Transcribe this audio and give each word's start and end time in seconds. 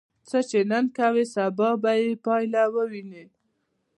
څه 0.27 0.37
چې 0.49 0.59
نن 0.71 0.85
کوې، 0.97 1.23
سبا 1.35 1.69
به 1.81 1.91
یې 2.01 2.11
پایله 2.25 2.63
ووینې. 2.73 3.25